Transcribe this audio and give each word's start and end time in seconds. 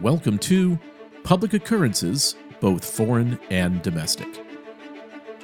Welcome 0.00 0.38
to 0.38 0.78
Public 1.24 1.52
Occurrences, 1.52 2.34
both 2.58 2.82
foreign 2.82 3.38
and 3.50 3.82
domestic. 3.82 4.42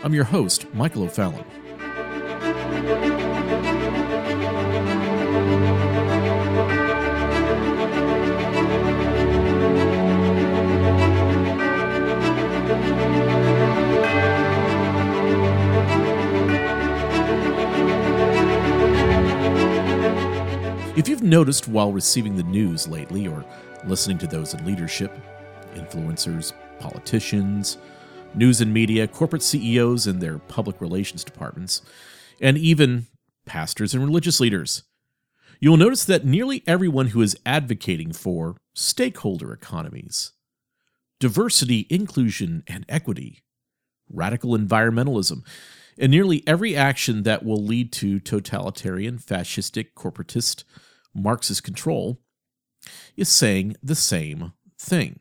I'm 0.03 0.15
your 0.15 0.25
host, 0.25 0.73
Michael 0.73 1.03
O'Fallon. 1.03 1.45
If 21.07 21.11
you've 21.11 21.23
noticed 21.23 21.69
while 21.69 21.93
receiving 21.93 22.35
the 22.35 22.43
news 22.43 22.89
lately 22.89 23.29
or 23.29 23.45
listening 23.85 24.19
to 24.19 24.27
those 24.27 24.55
in 24.55 24.67
leadership, 24.67 25.17
influencers, 25.77 26.53
politicians, 26.81 27.79
news 28.35 28.61
and 28.61 28.75
media, 28.75 29.07
corporate 29.07 29.45
CEOs 29.45 30.09
and 30.09 30.21
their 30.21 30.39
public 30.39 30.81
relations 30.81 31.23
departments, 31.23 31.81
and 32.41 32.59
even 32.59 33.07
pastors 33.45 33.95
and 33.95 34.05
religious 34.05 34.41
leaders, 34.41 34.83
you'll 35.61 35.77
notice 35.77 36.05
that 36.05 36.25
nearly 36.25 36.65
everyone 36.67 37.07
who 37.07 37.23
is 37.23 37.39
advocating 37.47 38.13
for 38.13 38.57
stakeholder 38.75 39.53
economies, 39.53 40.33
diversity, 41.21 41.87
inclusion, 41.89 42.65
and 42.67 42.85
equity, 42.89 43.45
radical 44.11 44.59
environmentalism, 44.59 45.47
and 46.01 46.11
nearly 46.11 46.43
every 46.49 46.75
action 46.75 47.23
that 47.23 47.45
will 47.45 47.65
lead 47.65 47.93
to 47.93 48.19
totalitarian, 48.19 49.19
fascistic, 49.19 49.91
corporatist, 49.97 50.65
Marxist 51.17 51.63
control 51.63 52.21
is 53.17 53.29
saying 53.29 53.77
the 53.83 53.95
same 53.95 54.53
thing. 54.79 55.21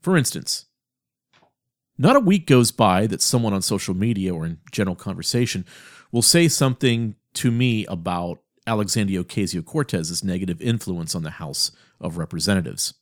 For 0.00 0.16
instance, 0.16 0.66
not 1.98 2.16
a 2.16 2.20
week 2.20 2.46
goes 2.46 2.70
by 2.72 3.06
that 3.06 3.22
someone 3.22 3.52
on 3.52 3.62
social 3.62 3.94
media 3.94 4.34
or 4.34 4.44
in 4.46 4.58
general 4.70 4.96
conversation 4.96 5.64
will 6.12 6.22
say 6.22 6.48
something 6.48 7.16
to 7.34 7.50
me 7.50 7.86
about 7.86 8.40
Alexandria 8.66 9.22
Ocasio 9.22 9.64
Cortez's 9.64 10.24
negative 10.24 10.60
influence 10.60 11.14
on 11.14 11.22
the 11.22 11.30
House 11.30 11.70
of 12.00 12.18
Representatives. 12.18 12.94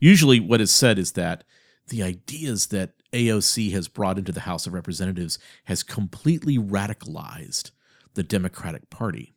Usually, 0.00 0.40
what 0.40 0.60
is 0.60 0.70
said 0.70 0.98
is 0.98 1.12
that 1.12 1.44
the 1.88 2.02
ideas 2.02 2.68
that 2.68 2.92
AOC 3.12 3.72
has 3.72 3.88
brought 3.88 4.18
into 4.18 4.32
the 4.32 4.40
House 4.40 4.66
of 4.66 4.72
Representatives 4.72 5.38
has 5.64 5.82
completely 5.82 6.58
radicalized 6.58 7.70
the 8.14 8.22
Democratic 8.22 8.90
Party. 8.90 9.34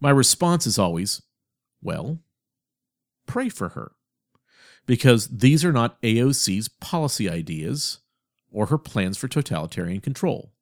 My 0.00 0.10
response 0.10 0.66
is 0.66 0.78
always, 0.78 1.22
well, 1.82 2.20
pray 3.26 3.48
for 3.48 3.70
her. 3.70 3.92
Because 4.86 5.28
these 5.28 5.64
are 5.64 5.72
not 5.72 6.00
AOC's 6.02 6.68
policy 6.68 7.28
ideas 7.28 7.98
or 8.50 8.66
her 8.66 8.78
plans 8.78 9.18
for 9.18 9.28
totalitarian 9.28 10.00
control. 10.00 10.52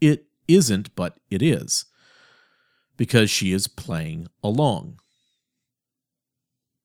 It 0.00 0.26
isn't, 0.46 0.94
but 0.94 1.18
it 1.30 1.40
is. 1.40 1.86
Because 2.96 3.30
she 3.30 3.52
is 3.52 3.66
playing 3.66 4.28
along. 4.42 5.00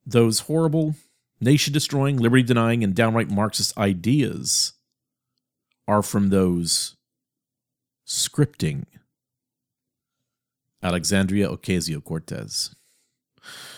Those 0.05 0.41
horrible, 0.41 0.95
nation 1.41 1.73
destroying, 1.73 2.17
liberty 2.17 2.43
denying, 2.43 2.83
and 2.83 2.95
downright 2.95 3.29
Marxist 3.29 3.77
ideas 3.77 4.73
are 5.87 6.01
from 6.01 6.29
those 6.29 6.95
scripting 8.07 8.85
Alexandria 10.81 11.49
Ocasio 11.49 12.03
Cortez. 12.03 12.75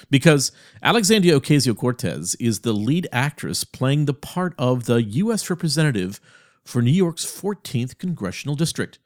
Because 0.09 0.51
Alexandria 0.83 1.39
Ocasio 1.39 1.75
Cortez 1.75 2.35
is 2.35 2.59
the 2.59 2.73
lead 2.73 3.07
actress 3.11 3.63
playing 3.63 4.05
the 4.05 4.13
part 4.13 4.53
of 4.57 4.85
the 4.85 5.01
U.S. 5.03 5.49
representative 5.49 6.19
for 6.63 6.81
New 6.81 6.91
York's 6.91 7.25
14th 7.25 7.97
congressional 7.97 8.55
district. 8.55 8.99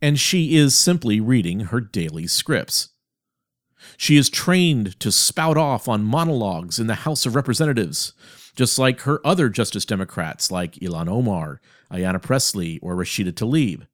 And 0.00 0.18
she 0.18 0.56
is 0.56 0.76
simply 0.76 1.20
reading 1.20 1.60
her 1.60 1.80
daily 1.80 2.26
scripts. 2.26 2.90
She 3.96 4.16
is 4.16 4.28
trained 4.30 4.98
to 5.00 5.12
spout 5.12 5.56
off 5.56 5.88
on 5.88 6.04
monologues 6.04 6.78
in 6.78 6.86
the 6.86 6.96
House 6.96 7.26
of 7.26 7.34
Representatives, 7.34 8.12
just 8.56 8.78
like 8.78 9.00
her 9.02 9.24
other 9.24 9.48
Justice 9.48 9.84
Democrats 9.84 10.50
like 10.50 10.74
Ilhan 10.76 11.08
Omar, 11.08 11.60
Ayanna 11.90 12.20
Pressley, 12.20 12.78
or 12.80 12.96
Rashida 12.96 13.32
Tlaib. 13.32 13.86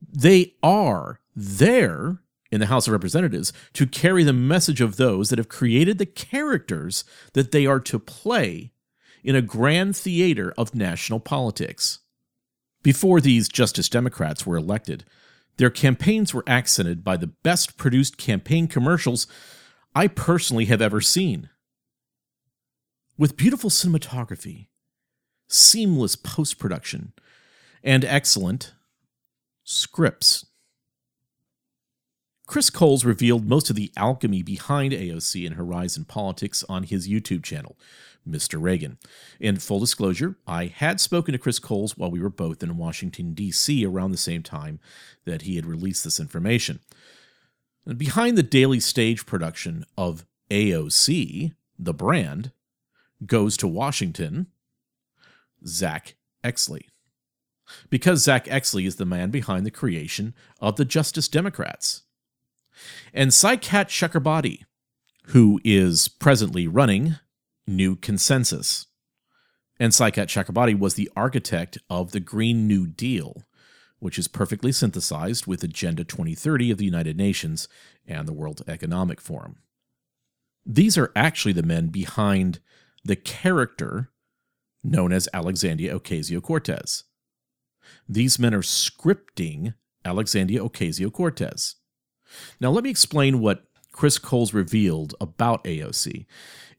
They 0.00 0.54
are 0.62 1.20
there 1.38 2.20
in 2.50 2.58
the 2.58 2.66
House 2.66 2.88
of 2.88 2.92
Representatives 2.92 3.52
to 3.74 3.86
carry 3.86 4.24
the 4.24 4.32
message 4.32 4.80
of 4.80 4.96
those 4.96 5.30
that 5.30 5.38
have 5.38 5.48
created 5.48 5.98
the 5.98 6.06
characters 6.06 7.04
that 7.34 7.52
they 7.52 7.64
are 7.64 7.78
to 7.80 7.98
play 7.98 8.72
in 9.22 9.36
a 9.36 9.42
grand 9.42 9.96
theater 9.96 10.52
of 10.58 10.74
national 10.74 11.20
politics. 11.20 12.00
Before 12.82 13.20
these 13.20 13.48
Justice 13.48 13.88
Democrats 13.88 14.46
were 14.46 14.56
elected, 14.56 15.04
their 15.58 15.70
campaigns 15.70 16.34
were 16.34 16.44
accented 16.46 17.04
by 17.04 17.16
the 17.16 17.26
best 17.26 17.76
produced 17.76 18.16
campaign 18.16 18.66
commercials 18.66 19.26
I 19.94 20.08
personally 20.08 20.64
have 20.66 20.82
ever 20.82 21.00
seen. 21.00 21.50
With 23.16 23.36
beautiful 23.36 23.70
cinematography, 23.70 24.68
seamless 25.48 26.16
post 26.16 26.58
production, 26.58 27.12
and 27.84 28.04
excellent 28.04 28.74
scripts 29.64 30.46
Chris 32.48 32.70
Kohls 32.70 33.04
revealed 33.04 33.46
most 33.46 33.68
of 33.68 33.76
the 33.76 33.92
alchemy 33.94 34.42
behind 34.42 34.94
AOC 34.94 35.46
and 35.46 35.56
Horizon 35.56 36.06
Politics 36.06 36.64
on 36.66 36.84
his 36.84 37.06
YouTube 37.06 37.44
channel, 37.44 37.76
Mr. 38.26 38.60
Reagan. 38.60 38.96
In 39.38 39.58
full 39.58 39.80
disclosure, 39.80 40.34
I 40.46 40.64
had 40.64 40.98
spoken 40.98 41.32
to 41.32 41.38
Chris 41.38 41.58
Kohls 41.58 41.98
while 41.98 42.10
we 42.10 42.22
were 42.22 42.30
both 42.30 42.62
in 42.62 42.78
Washington, 42.78 43.34
D.C., 43.34 43.84
around 43.84 44.12
the 44.12 44.16
same 44.16 44.42
time 44.42 44.80
that 45.26 45.42
he 45.42 45.56
had 45.56 45.66
released 45.66 46.04
this 46.04 46.18
information. 46.18 46.80
Behind 47.86 48.38
the 48.38 48.42
daily 48.42 48.80
stage 48.80 49.26
production 49.26 49.84
of 49.98 50.24
AOC, 50.50 51.52
the 51.78 51.94
brand, 51.94 52.52
goes 53.26 53.58
to 53.58 53.68
Washington, 53.68 54.46
Zach 55.66 56.16
Exley. 56.42 56.86
Because 57.90 58.22
Zach 58.22 58.46
Exley 58.46 58.86
is 58.86 58.96
the 58.96 59.04
man 59.04 59.30
behind 59.30 59.66
the 59.66 59.70
creation 59.70 60.32
of 60.62 60.76
the 60.76 60.86
Justice 60.86 61.28
Democrats 61.28 62.04
and 63.12 63.30
Saikat 63.30 63.88
Chakrabarti, 63.88 64.64
who 65.26 65.60
is 65.64 66.08
presently 66.08 66.66
running 66.66 67.16
New 67.66 67.96
Consensus. 67.96 68.86
And 69.78 69.92
Saikat 69.92 70.26
Chakrabarti 70.26 70.78
was 70.78 70.94
the 70.94 71.10
architect 71.14 71.78
of 71.88 72.12
the 72.12 72.20
Green 72.20 72.66
New 72.66 72.86
Deal, 72.86 73.44
which 73.98 74.18
is 74.18 74.28
perfectly 74.28 74.72
synthesized 74.72 75.46
with 75.46 75.62
Agenda 75.62 76.04
2030 76.04 76.70
of 76.70 76.78
the 76.78 76.84
United 76.84 77.16
Nations 77.16 77.68
and 78.06 78.26
the 78.26 78.32
World 78.32 78.62
Economic 78.66 79.20
Forum. 79.20 79.56
These 80.64 80.98
are 80.98 81.12
actually 81.14 81.52
the 81.52 81.62
men 81.62 81.88
behind 81.88 82.60
the 83.04 83.16
character 83.16 84.10
known 84.82 85.12
as 85.12 85.28
Alexandria 85.32 85.98
Ocasio 85.98 86.42
Cortez. 86.42 87.04
These 88.08 88.38
men 88.38 88.54
are 88.54 88.62
scripting 88.62 89.74
Alexandria 90.04 90.60
Ocasio 90.60 91.12
Cortez. 91.12 91.76
Now, 92.60 92.70
let 92.70 92.84
me 92.84 92.90
explain 92.90 93.40
what 93.40 93.64
Chris 93.92 94.18
Kohls 94.18 94.54
revealed 94.54 95.14
about 95.20 95.64
AOC. 95.64 96.26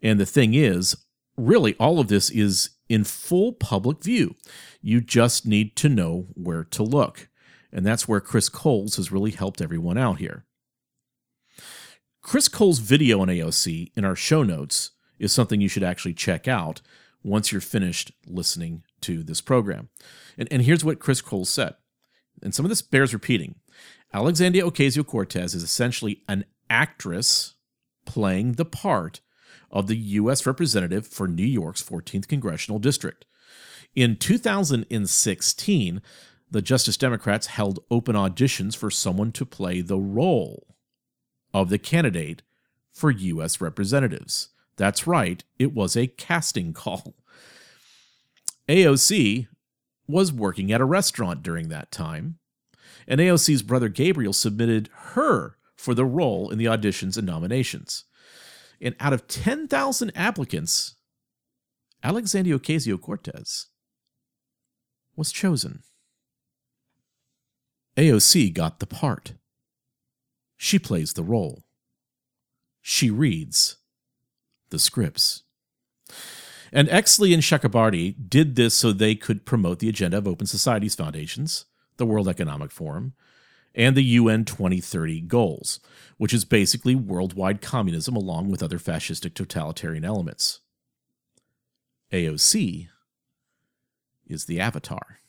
And 0.01 0.19
the 0.19 0.25
thing 0.25 0.53
is, 0.53 0.95
really, 1.37 1.75
all 1.75 1.99
of 1.99 2.07
this 2.07 2.29
is 2.29 2.71
in 2.87 3.03
full 3.03 3.53
public 3.53 4.03
view. 4.03 4.35
You 4.81 5.01
just 5.01 5.45
need 5.45 5.75
to 5.77 5.89
know 5.89 6.27
where 6.33 6.63
to 6.65 6.83
look. 6.83 7.27
And 7.71 7.85
that's 7.85 8.07
where 8.07 8.21
Chris 8.21 8.49
Kohls 8.49 8.95
has 8.95 9.11
really 9.11 9.31
helped 9.31 9.61
everyone 9.61 9.97
out 9.97 10.19
here. 10.19 10.45
Chris 12.21 12.47
Kohls' 12.47 12.79
video 12.79 13.21
on 13.21 13.27
AOC 13.27 13.91
in 13.95 14.05
our 14.05 14.15
show 14.15 14.43
notes 14.43 14.91
is 15.19 15.31
something 15.31 15.61
you 15.61 15.67
should 15.67 15.83
actually 15.83 16.13
check 16.13 16.47
out 16.47 16.81
once 17.23 17.51
you're 17.51 17.61
finished 17.61 18.11
listening 18.25 18.83
to 19.01 19.23
this 19.23 19.41
program. 19.41 19.89
And, 20.37 20.47
and 20.51 20.63
here's 20.63 20.85
what 20.85 20.99
Chris 20.99 21.21
Kohls 21.21 21.49
said. 21.49 21.75
And 22.41 22.55
some 22.55 22.65
of 22.65 22.69
this 22.69 22.81
bears 22.81 23.13
repeating. 23.13 23.55
Alexandria 24.11 24.63
Ocasio 24.63 25.05
Cortez 25.05 25.53
is 25.53 25.61
essentially 25.61 26.23
an 26.27 26.45
actress 26.69 27.55
playing 28.05 28.53
the 28.53 28.65
part 28.65 29.21
of 29.69 29.85
the 29.85 29.97
U.S. 29.97 30.47
representative 30.47 31.05
for 31.05 31.27
New 31.27 31.45
York's 31.45 31.83
14th 31.83 32.27
congressional 32.27 32.79
district. 32.79 33.25
In 33.95 34.15
2016, 34.15 36.01
the 36.49 36.61
Justice 36.61 36.97
Democrats 36.97 37.47
held 37.47 37.79
open 37.91 38.15
auditions 38.15 38.75
for 38.75 38.89
someone 38.89 39.31
to 39.33 39.45
play 39.45 39.81
the 39.81 39.99
role 39.99 40.75
of 41.53 41.69
the 41.69 41.77
candidate 41.77 42.41
for 42.91 43.11
U.S. 43.11 43.61
representatives. 43.61 44.49
That's 44.75 45.05
right, 45.05 45.43
it 45.59 45.73
was 45.73 45.95
a 45.95 46.07
casting 46.07 46.73
call. 46.73 47.15
AOC 48.67 49.47
was 50.07 50.33
working 50.33 50.71
at 50.71 50.81
a 50.81 50.85
restaurant 50.85 51.43
during 51.43 51.69
that 51.69 51.91
time 51.91 52.38
and 53.09 53.19
AOC's 53.19 53.63
brother 53.63 53.89
Gabriel 53.89 54.31
submitted 54.31 54.89
her 55.13 55.57
for 55.75 55.93
the 55.93 56.05
role 56.05 56.51
in 56.51 56.57
the 56.57 56.65
auditions 56.65 57.17
and 57.17 57.25
nominations. 57.25 58.05
And 58.79 58.95
out 58.99 59.11
of 59.11 59.27
10,000 59.27 60.11
applicants, 60.15 60.95
Alexandria 62.03 62.57
Ocasio 62.57 63.01
Cortez 63.01 63.67
was 65.15 65.31
chosen. 65.31 65.81
AOC 67.97 68.53
got 68.53 68.79
the 68.79 68.85
part. 68.85 69.33
She 70.55 70.79
plays 70.79 71.13
the 71.13 71.23
role. 71.23 71.63
She 72.81 73.09
reads 73.09 73.77
the 74.69 74.79
scripts. 74.79 75.43
And 76.71 76.87
Exley 76.87 77.33
and 77.33 77.41
Chakrabarti 77.41 78.15
did 78.29 78.55
this 78.55 78.75
so 78.75 78.91
they 78.91 79.15
could 79.15 79.45
promote 79.45 79.79
the 79.79 79.89
agenda 79.89 80.17
of 80.17 80.27
Open 80.27 80.47
Societies 80.47 80.95
Foundations, 80.95 81.65
the 81.99 82.05
World 82.07 82.27
Economic 82.27 82.71
Forum, 82.71 83.13
and 83.75 83.95
the 83.95 84.03
UN 84.03 84.45
2030 84.45 85.21
goals, 85.21 85.79
which 86.17 86.33
is 86.33 86.43
basically 86.43 86.95
worldwide 86.95 87.61
communism 87.61 88.15
along 88.15 88.49
with 88.49 88.63
other 88.63 88.79
fascistic 88.79 89.35
totalitarian 89.35 90.03
elements. 90.03 90.61
AOC 92.11 92.87
is 94.27 94.45
the 94.45 94.59
avatar. 94.59 95.19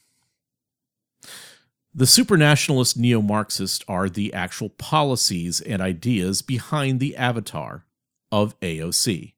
The 1.92 2.04
supranationalist 2.04 2.96
neo 2.96 3.20
Marxists 3.20 3.84
are 3.88 4.08
the 4.08 4.32
actual 4.32 4.70
policies 4.70 5.60
and 5.60 5.82
ideas 5.82 6.40
behind 6.40 7.00
the 7.00 7.16
avatar 7.16 7.84
of 8.30 8.58
AOC. 8.60 9.34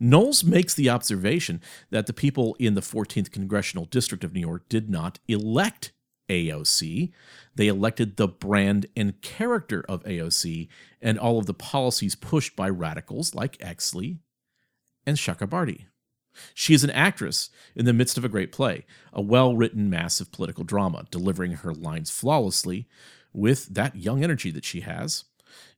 Knowles 0.00 0.44
makes 0.44 0.74
the 0.74 0.90
observation 0.90 1.60
that 1.90 2.06
the 2.06 2.12
people 2.12 2.56
in 2.58 2.74
the 2.74 2.80
14th 2.80 3.30
Congressional 3.30 3.84
District 3.84 4.24
of 4.24 4.34
New 4.34 4.40
York 4.40 4.68
did 4.68 4.90
not 4.90 5.18
elect 5.28 5.92
AOC. 6.28 7.12
They 7.54 7.68
elected 7.68 8.16
the 8.16 8.28
brand 8.28 8.86
and 8.96 9.20
character 9.22 9.84
of 9.88 10.02
AOC 10.04 10.68
and 11.00 11.18
all 11.18 11.38
of 11.38 11.46
the 11.46 11.54
policies 11.54 12.14
pushed 12.14 12.56
by 12.56 12.68
radicals 12.68 13.34
like 13.34 13.58
Exley 13.58 14.18
and 15.06 15.16
Chakrabarti. 15.16 15.86
She 16.52 16.74
is 16.74 16.82
an 16.82 16.90
actress 16.90 17.50
in 17.76 17.84
the 17.84 17.92
midst 17.92 18.18
of 18.18 18.24
a 18.24 18.28
great 18.28 18.50
play, 18.50 18.84
a 19.12 19.22
well 19.22 19.54
written, 19.56 19.88
mass 19.88 20.20
of 20.20 20.32
political 20.32 20.64
drama, 20.64 21.06
delivering 21.10 21.52
her 21.52 21.72
lines 21.72 22.10
flawlessly 22.10 22.88
with 23.32 23.66
that 23.66 23.96
young 23.96 24.24
energy 24.24 24.50
that 24.50 24.64
she 24.64 24.80
has. 24.80 25.24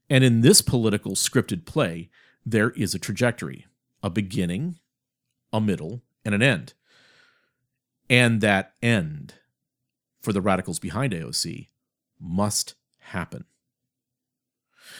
And 0.09 0.23
in 0.23 0.41
this 0.41 0.61
political 0.61 1.13
scripted 1.13 1.65
play, 1.65 2.09
there 2.45 2.71
is 2.71 2.95
a 2.95 2.99
trajectory, 2.99 3.65
a 4.03 4.09
beginning, 4.09 4.79
a 5.51 5.61
middle, 5.61 6.01
and 6.23 6.35
an 6.35 6.41
end. 6.41 6.73
And 8.09 8.41
that 8.41 8.73
end 8.81 9.35
for 10.21 10.33
the 10.33 10.41
radicals 10.41 10.79
behind 10.79 11.13
AOC 11.13 11.67
must 12.19 12.75
happen. 12.99 13.45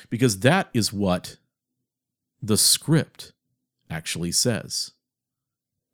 Because 0.10 0.40
that 0.40 0.70
is 0.74 0.92
what 0.92 1.38
the 2.42 2.58
script 2.58 3.34
actually 3.90 4.32
says. 4.32 4.92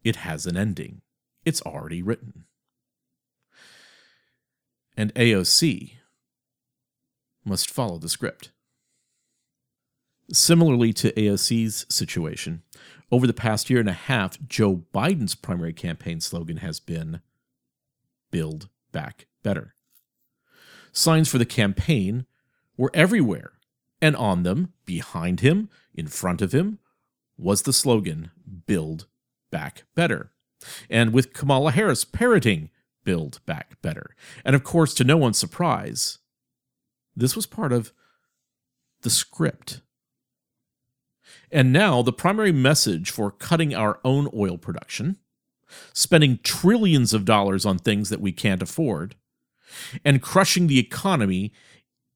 It 0.04 0.18
has 0.18 0.46
an 0.46 0.58
ending, 0.58 1.02
it's 1.46 1.62
already 1.62 2.02
written. 2.02 2.46
And 4.96 5.14
AOC 5.16 5.94
must 7.46 7.70
follow 7.70 7.98
the 7.98 8.10
script. 8.10 8.52
Similarly 10.32 10.94
to 10.94 11.12
AOC's 11.14 11.86
situation, 11.90 12.64
over 13.12 13.28
the 13.28 13.34
past 13.34 13.70
year 13.70 13.80
and 13.80 13.90
a 13.90 13.94
half, 13.94 14.38
Joe 14.48 14.84
Biden's 14.94 15.36
primary 15.36 15.74
campaign 15.74 16.20
slogan 16.20 16.58
has 16.58 16.80
been 16.80 17.22
Build 18.32 18.70
Back 18.92 19.28
Better. 19.44 19.76
Signs 20.92 21.30
for 21.30 21.38
the 21.38 21.46
campaign 21.46 22.26
were 22.78 22.92
everywhere, 22.94 23.54
and 24.02 24.16
on 24.16 24.44
them, 24.44 24.74
behind 24.86 25.40
him, 25.40 25.70
in 25.94 26.08
front 26.08 26.42
of 26.42 26.52
him, 26.52 26.80
was 27.38 27.64
the 27.64 27.74
slogan 27.74 28.32
Build 28.66 29.08
Back 29.52 29.84
Better. 29.96 30.32
And 30.90 31.14
with 31.14 31.34
Kamala 31.34 31.72
Harris 31.72 32.06
parroting 32.06 32.70
Build 33.04 33.40
Back 33.46 33.82
Better. 33.82 34.16
And 34.46 34.56
of 34.56 34.64
course, 34.64 34.94
to 34.96 35.04
no 35.04 35.18
one's 35.18 35.38
surprise, 35.38 36.20
this 37.16 37.36
was 37.36 37.46
part 37.46 37.72
of 37.72 37.92
the 39.02 39.10
script 39.10 39.82
and 41.54 41.72
now 41.72 42.02
the 42.02 42.12
primary 42.12 42.52
message 42.52 43.12
for 43.12 43.30
cutting 43.30 43.76
our 43.76 44.00
own 44.04 44.28
oil 44.34 44.58
production, 44.58 45.18
spending 45.94 46.40
trillions 46.44 47.14
of 47.14 47.26
dollars 47.26 47.64
on 47.64 47.78
things 47.78 48.10
that 48.10 48.20
we 48.20 48.32
can't 48.32 48.64
afford, 48.64 49.16
and 50.04 50.22
crushing 50.22 50.66
the 50.66 50.80
economy 50.80 51.54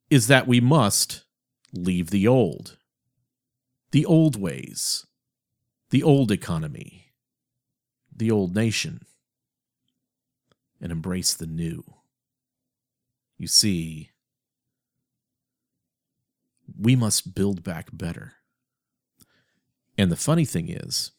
is 0.10 0.26
that 0.28 0.48
we 0.48 0.60
must 0.60 1.24
leave 1.72 2.10
the 2.10 2.28
old. 2.28 2.78
The 3.92 4.06
old 4.06 4.42
ways, 4.42 5.06
the 5.92 6.02
old 6.02 6.32
economy, 6.32 7.14
the 8.14 8.32
old 8.32 8.56
nation, 8.56 9.04
and 10.82 10.92
embrace 10.92 11.34
the 11.36 11.48
new. 11.48 11.84
You 13.38 13.48
see, 13.48 14.10
we 16.78 16.96
must 16.96 17.36
build 17.36 17.64
back 17.64 17.90
better. 17.94 18.34
And 19.98 20.12
the 20.12 20.16
funny 20.16 20.46
thing 20.46 20.70
is, 20.70 21.12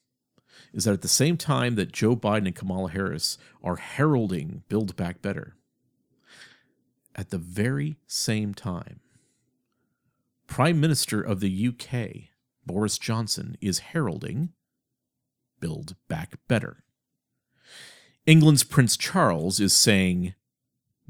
is 0.72 0.84
that 0.84 0.92
at 0.92 1.02
the 1.02 1.08
same 1.08 1.36
time 1.36 1.74
that 1.74 1.92
Joe 1.92 2.14
Biden 2.14 2.46
and 2.46 2.54
Kamala 2.54 2.90
Harris 2.90 3.38
are 3.62 3.76
heralding 3.76 4.62
Build 4.68 4.96
Back 4.96 5.22
Better, 5.22 5.56
at 7.16 7.30
the 7.30 7.38
very 7.38 7.96
same 8.06 8.54
time, 8.54 9.00
Prime 10.46 10.80
Minister 10.80 11.20
of 11.20 11.40
the 11.40 11.68
UK, 11.68 12.28
Boris 12.64 12.98
Johnson, 12.98 13.56
is 13.60 13.80
heralding 13.80 14.50
Build 15.60 15.96
Back 16.06 16.38
Better. 16.46 16.84
England's 18.26 18.62
Prince 18.62 18.96
Charles 18.96 19.58
is 19.58 19.72
saying 19.72 20.34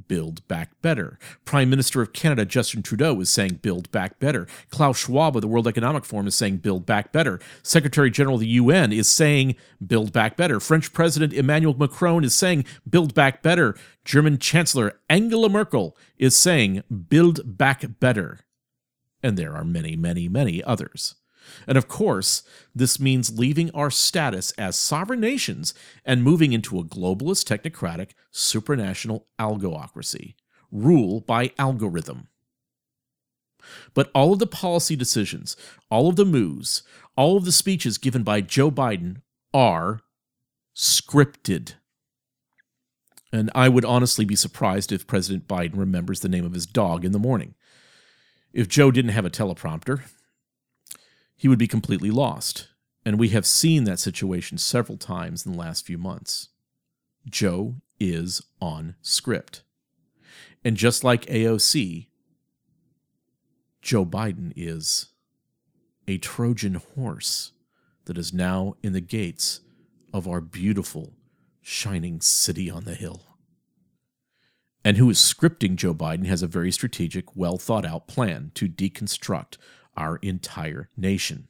build 0.06 0.46
back 0.48 0.70
better. 0.82 1.18
Prime 1.44 1.68
Minister 1.68 2.00
of 2.02 2.12
Canada 2.12 2.44
Justin 2.44 2.82
Trudeau 2.82 3.20
is 3.20 3.30
saying 3.30 3.60
build 3.62 3.90
back 3.90 4.18
better. 4.18 4.46
Klaus 4.70 4.98
Schwab 4.98 5.36
of 5.36 5.42
the 5.42 5.48
World 5.48 5.66
Economic 5.66 6.04
Forum 6.04 6.26
is 6.26 6.34
saying 6.34 6.58
build 6.58 6.86
back 6.86 7.12
better. 7.12 7.40
Secretary 7.62 8.10
General 8.10 8.36
of 8.36 8.40
the 8.40 8.46
UN 8.48 8.92
is 8.92 9.08
saying 9.08 9.56
build 9.84 10.12
back 10.12 10.36
better. 10.36 10.60
French 10.60 10.92
President 10.92 11.32
Emmanuel 11.32 11.74
Macron 11.74 12.24
is 12.24 12.34
saying 12.34 12.64
build 12.88 13.14
back 13.14 13.42
better. 13.42 13.76
German 14.04 14.38
Chancellor 14.38 15.00
Angela 15.08 15.48
Merkel 15.48 15.96
is 16.16 16.36
saying 16.36 16.82
build 17.08 17.58
back 17.58 17.84
better. 18.00 18.40
And 19.22 19.36
there 19.36 19.54
are 19.54 19.64
many, 19.64 19.96
many, 19.96 20.28
many 20.28 20.62
others. 20.62 21.16
And 21.66 21.78
of 21.78 21.88
course, 21.88 22.42
this 22.74 23.00
means 23.00 23.38
leaving 23.38 23.70
our 23.72 23.90
status 23.90 24.52
as 24.52 24.76
sovereign 24.76 25.20
nations 25.20 25.74
and 26.04 26.22
moving 26.22 26.52
into 26.52 26.78
a 26.78 26.84
globalist, 26.84 27.44
technocratic, 27.46 28.10
supranational 28.32 29.24
algocracy, 29.38 30.34
rule 30.70 31.20
by 31.20 31.52
algorithm. 31.58 32.28
But 33.94 34.10
all 34.14 34.32
of 34.32 34.38
the 34.38 34.46
policy 34.46 34.96
decisions, 34.96 35.56
all 35.90 36.08
of 36.08 36.16
the 36.16 36.24
moves, 36.24 36.82
all 37.16 37.36
of 37.36 37.44
the 37.44 37.52
speeches 37.52 37.98
given 37.98 38.22
by 38.22 38.40
Joe 38.40 38.70
Biden 38.70 39.22
are 39.52 40.00
scripted. 40.74 41.74
And 43.32 43.50
I 43.54 43.68
would 43.68 43.84
honestly 43.84 44.24
be 44.24 44.36
surprised 44.36 44.92
if 44.92 45.06
President 45.06 45.46
Biden 45.46 45.76
remembers 45.76 46.20
the 46.20 46.28
name 46.28 46.44
of 46.44 46.54
his 46.54 46.66
dog 46.66 47.04
in 47.04 47.12
the 47.12 47.18
morning. 47.18 47.54
If 48.52 48.68
Joe 48.68 48.90
didn't 48.90 49.10
have 49.10 49.26
a 49.26 49.30
teleprompter, 49.30 50.02
he 51.38 51.48
would 51.48 51.58
be 51.58 51.68
completely 51.68 52.10
lost. 52.10 52.68
And 53.06 53.18
we 53.18 53.30
have 53.30 53.46
seen 53.46 53.84
that 53.84 54.00
situation 54.00 54.58
several 54.58 54.98
times 54.98 55.46
in 55.46 55.52
the 55.52 55.58
last 55.58 55.86
few 55.86 55.96
months. 55.96 56.48
Joe 57.26 57.76
is 57.98 58.42
on 58.60 58.96
script. 59.00 59.62
And 60.64 60.76
just 60.76 61.04
like 61.04 61.24
AOC, 61.26 62.08
Joe 63.80 64.04
Biden 64.04 64.52
is 64.56 65.06
a 66.06 66.18
Trojan 66.18 66.74
horse 66.74 67.52
that 68.06 68.18
is 68.18 68.34
now 68.34 68.74
in 68.82 68.92
the 68.92 69.00
gates 69.00 69.60
of 70.12 70.26
our 70.26 70.40
beautiful, 70.40 71.14
shining 71.62 72.20
city 72.20 72.68
on 72.70 72.84
the 72.84 72.94
hill. 72.94 73.22
And 74.84 74.96
who 74.96 75.08
is 75.10 75.18
scripting 75.18 75.76
Joe 75.76 75.94
Biden 75.94 76.26
has 76.26 76.42
a 76.42 76.46
very 76.46 76.72
strategic, 76.72 77.36
well 77.36 77.58
thought 77.58 77.86
out 77.86 78.08
plan 78.08 78.50
to 78.54 78.68
deconstruct 78.68 79.56
our 79.98 80.16
entire 80.22 80.88
nation. 80.96 81.48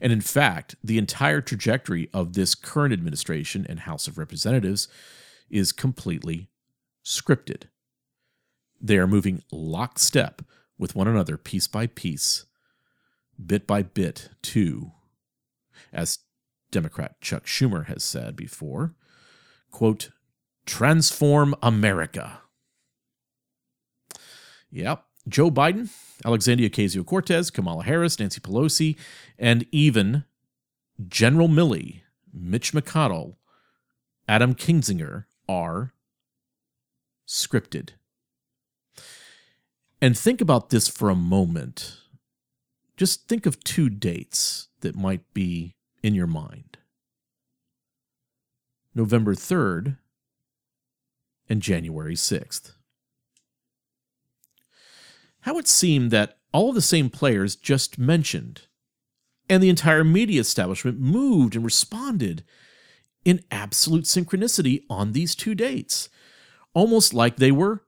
And 0.00 0.12
in 0.12 0.20
fact, 0.20 0.74
the 0.82 0.98
entire 0.98 1.40
trajectory 1.40 2.10
of 2.12 2.32
this 2.32 2.54
current 2.54 2.92
administration 2.92 3.64
and 3.68 3.80
House 3.80 4.06
of 4.08 4.18
Representatives 4.18 4.88
is 5.48 5.72
completely 5.72 6.48
scripted. 7.04 7.64
They 8.80 8.98
are 8.98 9.06
moving 9.06 9.42
lockstep 9.52 10.42
with 10.78 10.94
one 10.94 11.06
another, 11.06 11.36
piece 11.36 11.66
by 11.66 11.86
piece, 11.86 12.46
bit 13.44 13.66
by 13.66 13.82
bit, 13.82 14.30
to, 14.42 14.92
as 15.92 16.18
Democrat 16.70 17.20
Chuck 17.20 17.44
Schumer 17.44 17.86
has 17.86 18.02
said 18.02 18.36
before, 18.36 18.94
quote, 19.70 20.10
transform 20.64 21.54
America. 21.62 22.40
Yep, 24.70 25.04
Joe 25.28 25.50
Biden, 25.50 25.90
Alexandria 26.24 26.70
Ocasio 26.70 27.04
Cortez, 27.04 27.50
Kamala 27.50 27.84
Harris, 27.84 28.18
Nancy 28.18 28.40
Pelosi, 28.40 28.96
and 29.38 29.66
even 29.70 30.24
General 31.08 31.48
Milley, 31.48 32.02
Mitch 32.32 32.72
McConnell, 32.72 33.36
Adam 34.28 34.54
Kinzinger 34.54 35.24
are 35.48 35.92
scripted. 37.26 37.90
And 40.00 40.16
think 40.16 40.40
about 40.40 40.70
this 40.70 40.88
for 40.88 41.10
a 41.10 41.14
moment. 41.14 41.98
Just 42.96 43.28
think 43.28 43.46
of 43.46 43.62
two 43.62 43.88
dates 43.88 44.68
that 44.80 44.96
might 44.96 45.32
be 45.34 45.74
in 46.02 46.14
your 46.14 46.26
mind 46.26 46.78
November 48.94 49.34
3rd 49.34 49.98
and 51.48 51.62
January 51.62 52.14
6th. 52.14 52.72
How 55.42 55.58
it 55.58 55.68
seemed 55.68 56.10
that 56.10 56.38
all 56.52 56.72
the 56.72 56.82
same 56.82 57.10
players 57.10 57.56
just 57.56 57.98
mentioned 57.98 58.62
and 59.48 59.62
the 59.62 59.68
entire 59.68 60.04
media 60.04 60.40
establishment 60.40 61.00
moved 61.00 61.56
and 61.56 61.64
responded 61.64 62.44
in 63.24 63.42
absolute 63.50 64.04
synchronicity 64.04 64.84
on 64.88 65.12
these 65.12 65.34
two 65.34 65.54
dates, 65.54 66.08
almost 66.72 67.12
like 67.12 67.36
they 67.36 67.50
were 67.50 67.82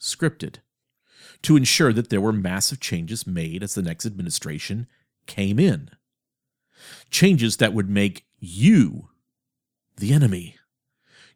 scripted 0.00 0.56
to 1.42 1.56
ensure 1.56 1.92
that 1.92 2.08
there 2.08 2.20
were 2.20 2.32
massive 2.32 2.80
changes 2.80 3.26
made 3.26 3.62
as 3.62 3.74
the 3.74 3.82
next 3.82 4.06
administration 4.06 4.86
came 5.26 5.58
in. 5.58 5.90
Changes 7.10 7.58
that 7.58 7.74
would 7.74 7.90
make 7.90 8.24
you 8.38 9.10
the 9.96 10.12
enemy. 10.12 10.56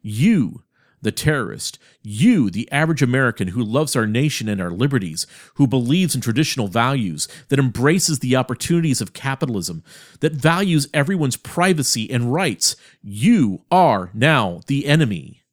You 0.01 0.63
the 1.01 1.11
terrorist, 1.11 1.79
you, 2.01 2.49
the 2.49 2.69
average 2.71 3.01
American 3.01 3.49
who 3.49 3.63
loves 3.63 3.95
our 3.95 4.07
nation 4.07 4.49
and 4.49 4.61
our 4.61 4.71
liberties, 4.71 5.25
who 5.55 5.67
believes 5.67 6.15
in 6.15 6.21
traditional 6.21 6.67
values, 6.67 7.27
that 7.49 7.59
embraces 7.59 8.19
the 8.19 8.35
opportunities 8.35 9.01
of 9.01 9.13
capitalism, 9.13 9.83
that 10.19 10.33
values 10.33 10.87
everyone's 10.93 11.37
privacy 11.37 12.09
and 12.09 12.33
rights, 12.33 12.75
you 13.01 13.63
are 13.71 14.09
now 14.13 14.61
the 14.67 14.85
enemy 14.85 15.43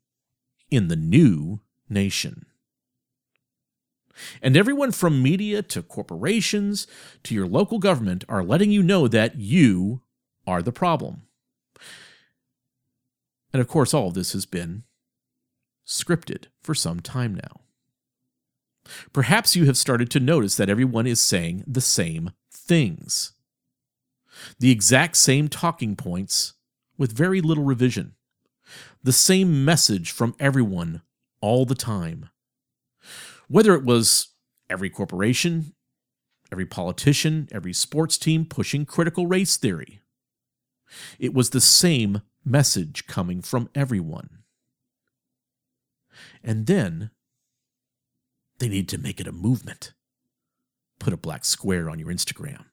in 0.71 0.89
the 0.89 0.97
new 0.97 1.61
nation. 1.89 2.47
And 4.43 4.57
everyone 4.57 4.93
from 4.93 5.23
media 5.23 5.63
to 5.63 5.83
corporations 5.83 6.87
to 7.25 7.35
your 7.35 7.47
local 7.47 7.79
government 7.79 8.25
are 8.29 8.43
letting 8.43 8.71
you 8.71 8.83
know 8.83 9.09
that 9.09 9.37
you 9.37 10.03
are 10.47 10.63
the 10.63 10.73
problem. 10.73 11.23
And 13.53 13.61
of 13.61 13.69
course, 13.69 13.95
all 13.95 14.09
of 14.09 14.15
this 14.15 14.33
has 14.33 14.47
been 14.47 14.85
scripted 15.87 16.47
for 16.63 16.75
some 16.75 17.01
time 17.01 17.35
now. 17.35 17.61
Perhaps 19.13 19.57
you 19.57 19.67
have 19.67 19.77
started 19.77 20.11
to 20.11 20.21
notice 20.21 20.57
that 20.57 20.69
everyone 20.69 21.07
is 21.07 21.21
saying 21.21 21.65
the 21.67 21.81
same 21.81 22.31
things, 22.53 23.33
the 24.59 24.71
exact 24.71 25.17
same 25.17 25.49
talking 25.49 25.97
points 25.97 26.55
with 26.99 27.13
very 27.13 27.41
little 27.41 27.65
revision, 27.65 28.15
the 29.03 29.13
same 29.13 29.65
message 29.65 30.11
from 30.11 30.35
everyone 30.39 31.03
all 31.41 31.65
the 31.65 31.75
time. 31.75 32.29
Whether 33.49 33.75
it 33.75 33.85
was 33.85 34.29
every 34.69 34.91
corporation, 34.91 35.75
every 36.51 36.67
politician, 36.67 37.49
every 37.53 37.73
sports 37.73 38.19
team 38.19 38.45
pushing 38.45 38.85
critical 38.85 39.27
race 39.27 39.57
theory, 39.57 40.01
it 41.19 41.35
was 41.35 41.51
the 41.51 41.61
same 41.61 42.23
message 42.45 43.07
coming 43.07 43.43
from 43.43 43.69
everyone. 43.75 44.43
And 46.43 46.67
then 46.67 47.11
they 48.59 48.69
need 48.69 48.89
to 48.91 48.99
make 48.99 49.21
it 49.21 49.27
a 49.27 49.33
movement. 49.33 49.93
Put 50.99 51.13
a 51.13 51.19
black 51.19 51.45
square 51.45 51.91
on 51.91 51.99
your 51.99 52.09
Instagram. 52.09 52.65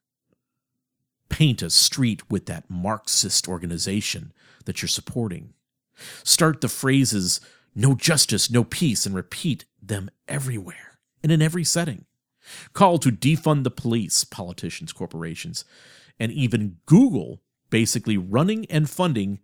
Paint 1.29 1.62
a 1.62 1.69
street 1.69 2.29
with 2.29 2.45
that 2.45 2.69
Marxist 2.69 3.47
organization 3.47 4.33
that 4.65 4.81
you're 4.81 4.88
supporting. 4.89 5.53
Start 6.23 6.62
the 6.62 6.69
phrases, 6.69 7.41
no 7.75 7.95
justice, 7.95 8.50
no 8.50 8.63
peace, 8.63 9.05
and 9.05 9.15
repeat 9.15 9.65
them 9.81 10.09
everywhere 10.27 11.00
and 11.21 11.31
in 11.31 11.41
every 11.41 11.63
setting. 11.63 12.05
Call 12.73 12.97
to 13.00 13.12
defund 13.12 13.63
the 13.63 13.71
police, 13.71 14.23
politicians, 14.23 14.91
corporations, 14.91 15.65
and 16.19 16.31
even 16.31 16.77
Google 16.85 17.41
basically 17.69 18.17
running 18.17 18.65
and 18.65 18.89
funding 18.89 19.39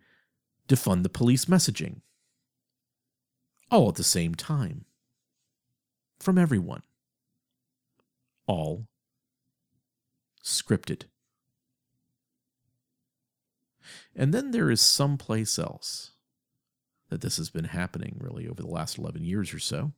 defund 0.67 1.03
the 1.03 1.09
police 1.09 1.45
messaging 1.45 2.01
all 3.71 3.89
at 3.89 3.95
the 3.95 4.03
same 4.03 4.35
time. 4.35 4.85
From 6.19 6.37
everyone. 6.37 6.83
All 8.47 8.87
scripted. 10.43 11.03
And 14.15 14.33
then 14.33 14.51
there 14.51 14.69
is 14.69 14.81
someplace 14.81 15.57
else 15.57 16.11
that 17.09 17.21
this 17.21 17.37
has 17.37 17.49
been 17.49 17.65
happening 17.65 18.17
really 18.19 18.47
over 18.47 18.61
the 18.61 18.69
last 18.69 18.97
11 18.97 19.23
years 19.23 19.53
or 19.53 19.59
so. 19.59 19.93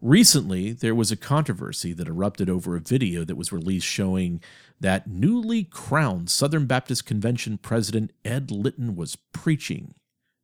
Recently, 0.00 0.72
there 0.72 0.96
was 0.96 1.12
a 1.12 1.16
controversy 1.16 1.92
that 1.92 2.08
erupted 2.08 2.50
over 2.50 2.74
a 2.74 2.80
video 2.80 3.24
that 3.24 3.36
was 3.36 3.52
released 3.52 3.86
showing 3.86 4.42
that 4.80 5.06
newly 5.06 5.62
crowned 5.62 6.28
Southern 6.28 6.66
Baptist 6.66 7.06
Convention 7.06 7.56
President 7.56 8.10
Ed 8.24 8.50
Litton 8.50 8.96
was 8.96 9.14
preaching 9.14 9.94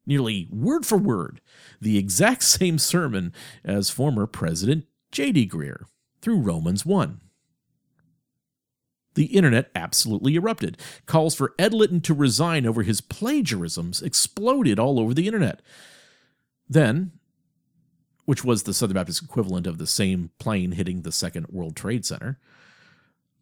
nearly 0.08 0.48
word 0.50 0.84
for 0.84 0.98
word, 0.98 1.40
the 1.80 1.98
exact 1.98 2.42
same 2.56 2.78
sermon 2.78 3.32
as 3.62 3.90
former 3.90 4.26
President 4.26 4.86
J.D. 5.12 5.48
Greear 5.48 5.84
through 6.20 6.40
Romans 6.40 6.84
1. 6.84 7.20
The 9.14 9.26
internet 9.26 9.70
absolutely 9.74 10.36
erupted. 10.36 10.78
Calls 11.06 11.34
for 11.34 11.54
Ed 11.58 11.74
Litton 11.74 12.00
to 12.02 12.14
resign 12.14 12.66
over 12.66 12.82
his 12.82 13.00
plagiarisms 13.00 14.00
exploded 14.00 14.78
all 14.78 15.00
over 15.00 15.12
the 15.12 15.26
internet. 15.26 15.60
Then, 16.68 17.12
which 18.26 18.44
was 18.44 18.62
the 18.62 18.74
Southern 18.74 18.94
Baptist 18.94 19.22
equivalent 19.22 19.66
of 19.66 19.78
the 19.78 19.86
same 19.86 20.30
plane 20.38 20.72
hitting 20.72 21.02
the 21.02 21.10
Second 21.10 21.46
World 21.48 21.74
Trade 21.74 22.04
Center, 22.04 22.38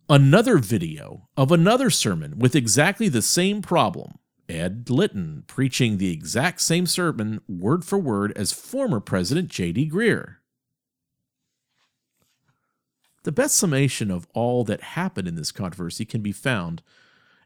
another 0.09 0.59
video 0.59 1.29
of 1.37 1.53
another 1.53 1.91
sermon 1.91 2.39
with 2.39 2.55
exactly 2.55 3.09
the 3.09 3.23
same 3.23 3.61
problem 3.61 4.19
Ed 4.49 4.89
Litton 4.91 5.45
preaching 5.47 5.99
the 5.99 6.13
exact 6.13 6.61
same 6.61 6.87
sermon 6.87 7.41
word 7.49 7.85
for 7.85 7.99
word 7.99 8.33
as 8.37 8.53
former 8.53 9.01
President 9.01 9.49
J.D. 9.49 9.91
Greear. 9.91 10.37
The 13.25 13.33
best 13.33 13.57
summation 13.57 14.11
of 14.11 14.29
all 14.35 14.63
that 14.65 14.81
happened 14.81 15.27
in 15.27 15.35
this 15.35 15.51
controversy 15.51 16.05
can 16.05 16.23
be 16.23 16.31
found 16.31 16.83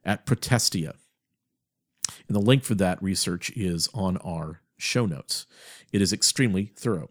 at 0.04 0.26
Protestia. 0.26 0.95
And 2.28 2.37
the 2.37 2.40
link 2.40 2.64
for 2.64 2.75
that 2.75 3.02
research 3.02 3.50
is 3.57 3.88
on 3.95 4.19
our 4.19 4.61
show 4.76 5.07
notes. 5.07 5.47
It 5.92 6.02
is 6.02 6.12
extremely 6.12 6.73
thorough. 6.76 7.11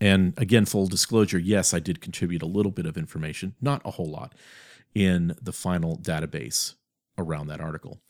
And 0.00 0.34
again, 0.36 0.64
full 0.64 0.86
disclosure 0.86 1.38
yes, 1.38 1.72
I 1.72 1.80
did 1.80 2.00
contribute 2.00 2.42
a 2.42 2.46
little 2.46 2.72
bit 2.72 2.86
of 2.86 2.96
information, 2.96 3.54
not 3.60 3.82
a 3.84 3.92
whole 3.92 4.10
lot, 4.10 4.34
in 4.94 5.34
the 5.40 5.52
final 5.52 5.96
database 5.96 6.74
around 7.18 7.48
that 7.48 7.60
article. 7.60 8.00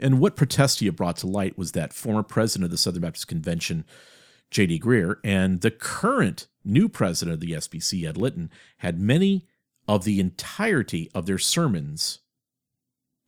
And 0.00 0.18
what 0.18 0.36
Protestia 0.36 0.92
brought 0.92 1.18
to 1.18 1.26
light 1.26 1.58
was 1.58 1.72
that 1.72 1.92
former 1.92 2.22
president 2.22 2.64
of 2.64 2.70
the 2.70 2.78
Southern 2.78 3.02
Baptist 3.02 3.28
Convention, 3.28 3.84
J.D. 4.50 4.80
Greear, 4.80 5.16
and 5.22 5.60
the 5.60 5.70
current 5.70 6.48
new 6.64 6.88
president 6.88 7.34
of 7.34 7.40
the 7.40 7.52
SBC, 7.52 8.08
Ed 8.08 8.16
Litton, 8.16 8.50
had 8.78 8.98
many 8.98 9.46
of 9.86 10.04
the 10.04 10.20
entirety 10.20 11.10
of 11.14 11.26
their 11.26 11.38
sermons 11.38 12.20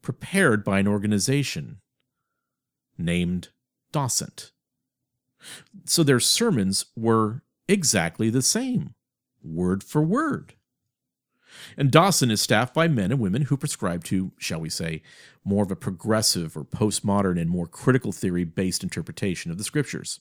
prepared 0.01 0.65
by 0.65 0.79
an 0.81 0.89
organization 0.89 1.81
named 2.99 3.49
Docent. 3.93 4.53
So 5.85 6.03
their 6.03 6.21
sermons 6.21 6.87
were 6.97 7.43
exactly 7.69 8.31
the 8.31 8.43
same, 8.43 8.95
word 9.43 9.83
for 9.85 10.03
word. 10.03 10.55
And 11.77 11.91
Docent 11.91 12.33
is 12.33 12.41
staffed 12.41 12.75
by 12.75 12.89
men 12.89 13.11
and 13.11 13.21
women 13.21 13.43
who 13.43 13.57
prescribe 13.57 14.05
to, 14.05 14.33
shall 14.39 14.61
we 14.61 14.69
say, 14.69 15.03
more 15.45 15.65
of 15.65 15.71
a 15.71 15.77
progressive 15.77 16.57
or 16.57 16.65
postmodern 16.65 17.41
and 17.41 17.51
more 17.51 17.67
critical 17.67 18.13
theory 18.13 18.45
based 18.45 18.83
interpretation 18.83 19.51
of 19.51 19.59
the 19.59 19.65
scriptures. 19.65 20.21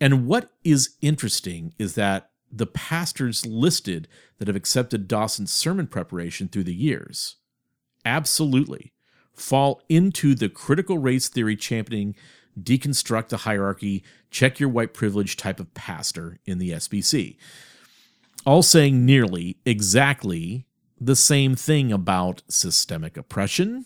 And 0.00 0.26
what 0.26 0.50
is 0.64 0.96
interesting 1.00 1.74
is 1.78 1.94
that 1.94 2.30
the 2.50 2.66
pastors 2.66 3.46
listed 3.46 4.08
that 4.38 4.48
have 4.48 4.56
accepted 4.56 5.08
Docent's 5.08 5.52
sermon 5.52 5.86
preparation 5.86 6.48
through 6.48 6.64
the 6.64 6.74
years 6.74 7.36
absolutely 8.04 8.92
fall 9.32 9.82
into 9.88 10.34
the 10.34 10.48
critical 10.48 10.98
race 10.98 11.28
theory 11.28 11.56
championing, 11.56 12.14
deconstruct 12.58 13.28
the 13.28 13.38
hierarchy, 13.38 14.02
check 14.30 14.58
your 14.58 14.68
white 14.68 14.94
privilege 14.94 15.36
type 15.36 15.60
of 15.60 15.74
pastor 15.74 16.38
in 16.46 16.58
the 16.58 16.70
SBC 16.70 17.36
all 18.46 18.62
saying 18.62 19.04
nearly 19.04 19.58
exactly 19.66 20.66
the 21.00 21.16
same 21.16 21.56
thing 21.56 21.92
about 21.92 22.42
systemic 22.48 23.16
oppression, 23.16 23.84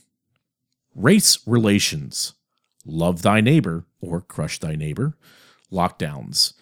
race 0.94 1.38
relations, 1.46 2.34
love 2.84 3.22
thy 3.22 3.40
neighbor 3.40 3.86
or 4.00 4.20
crush 4.20 4.58
thy 4.58 4.76
neighbor, 4.76 5.16
lockdowns, 5.72 6.52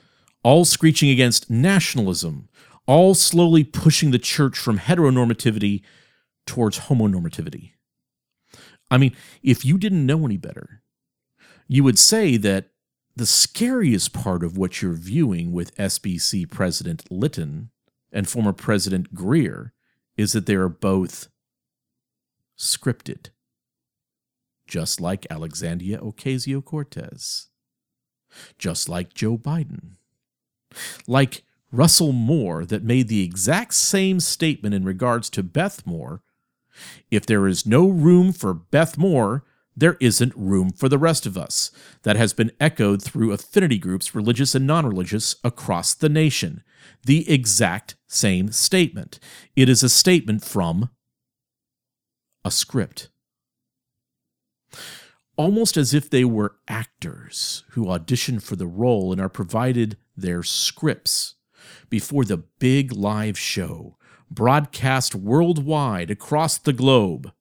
all 0.45 0.65
screeching 0.65 1.11
against 1.11 1.51
nationalism, 1.51 2.49
all 2.87 3.15
slowly 3.15 3.65
pushing 3.65 4.13
the 4.13 4.19
church 4.19 4.57
from 4.57 4.79
heteronormativity 4.79 5.83
towards 6.47 6.79
homonormativity. 6.81 7.73
I 8.91 8.97
mean, 8.97 9.15
if 9.43 9.65
you 9.65 9.77
didn't 9.77 10.07
know 10.07 10.25
any 10.25 10.37
better, 10.39 10.83
you 11.67 11.85
would 11.85 11.99
say 11.99 12.37
that 12.39 12.71
the 13.17 13.27
scariest 13.27 14.13
part 14.13 14.45
of 14.45 14.57
what 14.57 14.81
you're 14.81 14.93
viewing 14.93 15.53
with 15.53 15.77
SBC 15.77 16.49
President 16.49 17.03
Litton 17.11 17.71
and 18.13 18.29
former 18.29 18.53
President 18.53 19.15
Greear 19.15 19.73
is 20.17 20.33
that 20.33 20.47
they 20.47 20.55
are 20.55 20.69
both 20.69 21.29
scripted, 22.59 23.31
just 24.67 25.01
like 25.01 25.27
Alexandria 25.31 25.99
Ocasio 25.99 26.65
Cortez, 26.65 27.49
just 28.59 28.89
like 28.89 29.15
Joe 29.15 29.39
Biden, 29.39 29.93
like 31.07 31.45
Russell 31.71 32.13
Moore, 32.13 32.65
that 32.65 32.83
made 32.83 33.09
the 33.09 33.23
exact 33.23 33.75
same 33.75 34.21
statement 34.21 34.75
in 34.75 34.85
regards 34.85 35.29
to 35.31 35.43
Beth 35.43 35.87
Moore. 35.87 36.23
If 37.11 37.27
there 37.27 37.47
is 37.47 37.67
no 37.67 37.89
room 37.89 38.33
for 38.33 38.55
Beth 38.55 38.97
Moore, 38.97 39.45
there 39.79 39.97
isn't 40.01 40.35
room 40.37 40.71
for 40.71 40.89
the 40.89 40.99
rest 40.99 41.25
of 41.25 41.39
us. 41.39 41.71
That 42.03 42.17
has 42.17 42.33
been 42.33 42.51
echoed 42.59 43.03
through 43.03 43.33
affinity 43.33 43.79
groups, 43.79 44.15
religious 44.15 44.55
and 44.55 44.67
non 44.67 44.87
religious, 44.87 45.37
across 45.45 45.95
the 45.95 46.09
nation. 46.09 46.63
The 47.05 47.31
exact 47.31 47.97
same 48.07 48.51
statement. 48.51 49.21
It 49.55 49.69
is 49.69 49.83
a 49.83 49.89
statement 49.89 50.45
from 50.45 50.91
a 52.45 52.51
script. 52.51 53.09
Almost 55.37 55.77
as 55.77 55.95
if 55.95 56.11
they 56.11 56.25
were 56.25 56.57
actors 56.67 57.63
who 57.71 57.89
audition 57.89 58.41
for 58.41 58.57
the 58.57 58.67
role 58.67 59.13
and 59.13 59.21
are 59.21 59.29
provided 59.29 59.97
their 60.17 60.43
scripts 60.43 61.37
before 61.89 62.25
the 62.25 62.39
big 62.59 62.91
live 62.93 63.39
show, 63.39 63.97
broadcast 64.29 65.15
worldwide 65.15 66.11
across 66.11 66.59
the 66.59 66.73
globe 66.73 67.33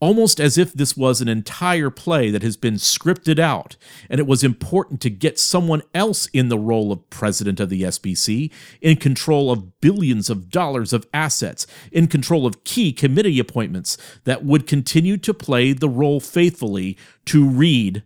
almost 0.00 0.40
as 0.40 0.56
if 0.56 0.72
this 0.72 0.96
was 0.96 1.20
an 1.20 1.28
entire 1.28 1.90
play 1.90 2.30
that 2.30 2.42
has 2.42 2.56
been 2.56 2.74
scripted 2.74 3.38
out, 3.38 3.76
and 4.08 4.20
it 4.20 4.26
was 4.26 4.44
important 4.44 5.00
to 5.00 5.10
get 5.10 5.38
someone 5.38 5.82
else 5.94 6.26
in 6.26 6.48
the 6.48 6.58
role 6.58 6.92
of 6.92 7.08
president 7.10 7.60
of 7.60 7.68
the 7.68 7.82
SBC, 7.82 8.50
in 8.80 8.96
control 8.96 9.50
of 9.50 9.80
billions 9.80 10.30
of 10.30 10.50
dollars 10.50 10.92
of 10.92 11.06
assets, 11.12 11.66
in 11.90 12.06
control 12.06 12.46
of 12.46 12.64
key 12.64 12.92
committee 12.92 13.38
appointments 13.38 13.96
that 14.24 14.44
would 14.44 14.66
continue 14.66 15.16
to 15.16 15.34
play 15.34 15.72
the 15.72 15.88
role 15.88 16.20
faithfully 16.20 16.96
to 17.24 17.48
read 17.48 18.02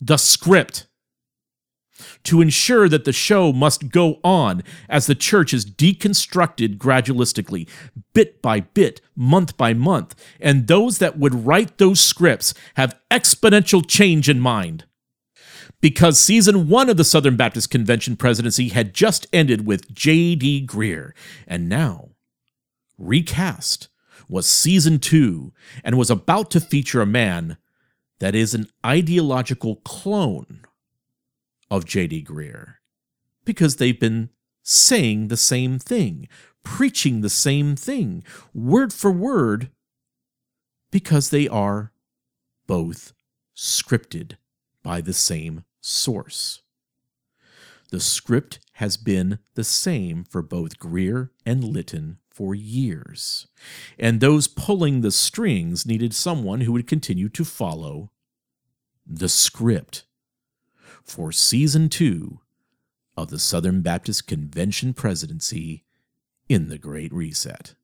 the 0.00 0.16
script 0.16 0.86
to 2.24 2.40
ensure 2.40 2.88
that 2.88 3.04
the 3.04 3.12
show 3.12 3.52
must 3.52 3.88
go 3.90 4.20
on 4.22 4.62
as 4.88 5.06
the 5.06 5.14
church 5.14 5.52
is 5.52 5.64
deconstructed 5.64 6.78
gradualistically, 6.78 7.68
bit 8.12 8.42
by 8.42 8.60
bit, 8.60 9.00
month 9.14 9.56
by 9.56 9.72
month, 9.74 10.14
and 10.40 10.66
those 10.66 10.98
that 10.98 11.18
would 11.18 11.46
write 11.46 11.78
those 11.78 12.00
scripts 12.00 12.54
have 12.74 12.98
exponential 13.10 13.86
change 13.86 14.28
in 14.28 14.40
mind. 14.40 14.84
Because 15.80 16.18
season 16.18 16.68
one 16.68 16.88
of 16.88 16.96
the 16.96 17.04
Southern 17.04 17.36
Baptist 17.36 17.70
Convention 17.70 18.16
presidency 18.16 18.70
had 18.70 18.94
just 18.94 19.26
ended 19.32 19.66
with 19.66 19.92
J.D. 19.94 20.66
Greear, 20.66 21.12
and 21.46 21.68
now, 21.68 22.10
recast, 22.98 23.88
was 24.28 24.46
season 24.46 24.98
two 24.98 25.52
and 25.84 25.96
was 25.96 26.10
about 26.10 26.50
to 26.50 26.60
feature 26.60 27.00
a 27.00 27.06
man 27.06 27.58
that 28.18 28.34
is 28.34 28.54
an 28.54 28.66
ideological 28.84 29.76
clone 29.76 30.65
of 31.70 31.84
J.D. 31.84 32.24
Greear 32.24 32.76
because 33.46 33.76
they've 33.76 33.98
been 33.98 34.28
saying 34.62 35.28
the 35.28 35.36
same 35.36 35.78
thing, 35.78 36.28
preaching 36.62 37.22
the 37.22 37.30
same 37.30 37.76
thing, 37.76 38.22
word 38.52 38.92
for 38.92 39.10
word, 39.10 39.70
because 40.90 41.30
they 41.30 41.48
are 41.48 41.92
both 42.66 43.14
scripted 43.56 44.32
by 44.82 45.00
the 45.00 45.12
same 45.12 45.64
source. 45.80 46.62
The 47.90 48.00
script 48.00 48.58
has 48.74 48.96
been 48.96 49.38
the 49.54 49.64
same 49.64 50.24
for 50.24 50.42
both 50.42 50.78
Greear 50.78 51.30
and 51.46 51.62
Litton 51.62 52.18
for 52.28 52.54
years, 52.54 53.46
and 53.98 54.20
those 54.20 54.48
pulling 54.48 55.00
the 55.00 55.12
strings 55.12 55.86
needed 55.86 56.12
someone 56.12 56.62
who 56.62 56.72
would 56.72 56.88
continue 56.88 57.28
to 57.30 57.44
follow 57.44 58.10
the 59.06 59.28
script 59.28 60.04
for 61.06 61.32
season 61.32 61.88
two 61.88 62.40
of 63.16 63.30
the 63.30 63.38
Southern 63.38 63.80
Baptist 63.80 64.26
Convention 64.26 64.92
presidency 64.92 65.84
in 66.48 66.68
the 66.68 66.78
Great 66.78 67.12
Reset. 67.12 67.74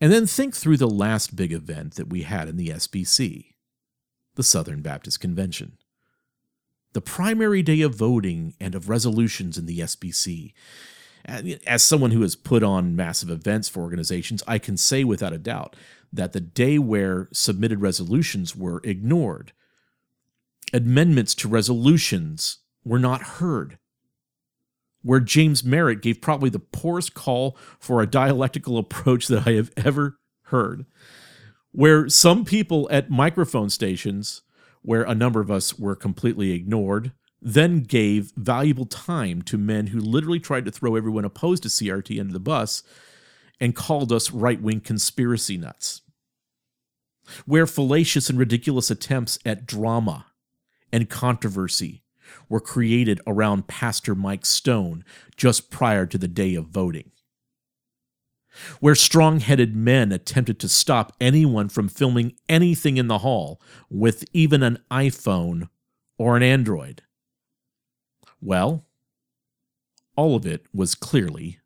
And 0.00 0.10
then 0.10 0.26
think 0.26 0.54
through 0.54 0.78
the 0.78 0.88
last 0.88 1.36
big 1.36 1.52
event 1.52 1.96
that 1.96 2.08
we 2.08 2.22
had 2.22 2.48
in 2.48 2.56
the 2.56 2.68
SBC, 2.68 3.54
the 4.36 4.42
Southern 4.42 4.80
Baptist 4.80 5.20
Convention. 5.20 5.76
The 6.92 7.02
primary 7.02 7.62
day 7.62 7.82
of 7.82 7.94
voting 7.94 8.54
and 8.58 8.74
of 8.74 8.88
resolutions 8.88 9.58
in 9.58 9.66
the 9.66 9.80
SBC. 9.80 10.54
As 11.66 11.82
someone 11.82 12.12
who 12.12 12.22
has 12.22 12.34
put 12.34 12.62
on 12.62 12.96
massive 12.96 13.30
events 13.30 13.68
for 13.68 13.82
organizations, 13.82 14.42
I 14.48 14.58
can 14.58 14.76
say 14.76 15.04
without 15.04 15.34
a 15.34 15.38
doubt 15.38 15.76
that 16.12 16.32
the 16.32 16.40
day 16.40 16.78
where 16.78 17.28
submitted 17.32 17.80
resolutions 17.80 18.56
were 18.56 18.80
ignored 18.82 19.52
amendments 20.72 21.34
to 21.36 21.48
resolutions 21.48 22.58
were 22.84 22.98
not 22.98 23.22
heard. 23.22 23.78
Where 25.02 25.20
James 25.20 25.64
Merritt 25.64 26.02
gave 26.02 26.20
probably 26.20 26.50
the 26.50 26.58
poorest 26.58 27.14
call 27.14 27.56
for 27.78 28.02
a 28.02 28.06
dialectical 28.06 28.78
approach 28.78 29.28
that 29.28 29.46
I 29.46 29.52
have 29.52 29.72
ever 29.76 30.18
heard. 30.44 30.84
Where 31.72 32.08
some 32.08 32.44
people 32.44 32.88
at 32.90 33.10
microphone 33.10 33.70
stations, 33.70 34.42
where 34.82 35.02
a 35.02 35.14
number 35.14 35.40
of 35.40 35.50
us 35.50 35.78
were 35.78 35.96
completely 35.96 36.52
ignored, 36.52 37.12
then 37.40 37.82
gave 37.82 38.32
valuable 38.36 38.84
time 38.86 39.40
to 39.42 39.56
men 39.56 39.88
who 39.88 40.00
literally 40.00 40.40
tried 40.40 40.64
to 40.66 40.70
throw 40.70 40.96
everyone 40.96 41.24
opposed 41.24 41.62
to 41.62 41.68
CRT 41.68 42.20
under 42.20 42.32
the 42.32 42.40
bus 42.40 42.82
and 43.58 43.74
called 43.74 44.12
us 44.12 44.30
right 44.30 44.60
wing 44.60 44.80
conspiracy 44.80 45.56
nuts. 45.56 46.02
Where 47.46 47.66
fallacious 47.66 48.28
and 48.28 48.38
ridiculous 48.38 48.90
attempts 48.90 49.38
at 49.44 49.66
drama 49.66 50.26
and 50.92 51.08
controversy 51.08 52.02
were 52.48 52.60
created 52.60 53.20
around 53.26 53.66
Pastor 53.66 54.14
Mike 54.14 54.46
Stone 54.46 55.04
just 55.36 55.70
prior 55.70 56.06
to 56.06 56.18
the 56.18 56.28
day 56.28 56.54
of 56.54 56.66
voting. 56.66 57.10
Where 58.80 58.94
strong 58.94 59.40
headed 59.40 59.76
men 59.76 60.12
attempted 60.12 60.58
to 60.60 60.68
stop 60.68 61.14
anyone 61.20 61.68
from 61.68 61.88
filming 61.88 62.34
anything 62.48 62.96
in 62.96 63.06
the 63.06 63.18
hall 63.18 63.60
with 63.88 64.24
even 64.32 64.62
an 64.62 64.78
iPhone 64.90 65.68
or 66.18 66.36
an 66.36 66.42
Android. 66.42 67.02
Well, 68.40 68.86
all 70.16 70.34
of 70.34 70.46
it 70.46 70.66
was 70.74 70.94
clearly 70.94 71.60